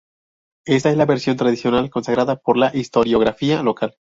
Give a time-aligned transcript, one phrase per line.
[0.65, 3.97] Esta es la versión tradicional consagrada por la historiografía local.